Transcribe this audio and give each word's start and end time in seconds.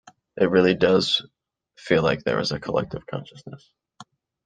It 0.35 0.49
really 0.49 0.73
does 0.73 1.27
feel 1.77 2.01
like 2.01 2.23
there 2.23 2.39
is 2.39 2.51
a 2.51 2.59
collective 2.59 3.05
consciousness. 3.05 3.71